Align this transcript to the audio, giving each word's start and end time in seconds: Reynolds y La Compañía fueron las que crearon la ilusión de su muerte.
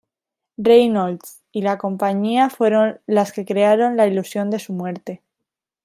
Reynolds 0.57 1.41
y 1.51 1.61
La 1.61 1.77
Compañía 1.77 2.49
fueron 2.49 2.99
las 3.05 3.31
que 3.31 3.45
crearon 3.45 3.97
la 3.97 4.07
ilusión 4.07 4.49
de 4.49 4.57
su 4.57 4.73
muerte. 4.73 5.21